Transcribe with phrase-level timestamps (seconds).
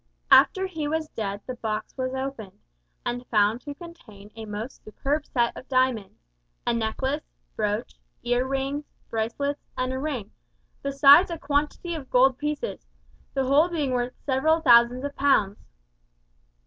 [0.31, 2.59] "After he was dead the box was opened,
[3.05, 6.23] and found to contain a most superb set of diamonds
[6.65, 7.23] a necklace,
[7.55, 10.31] brooch, ear rings, bracelets, and a ring,
[10.81, 12.87] besides a quantity of gold pieces,
[13.35, 15.59] the whole being worth several thousands of pounds.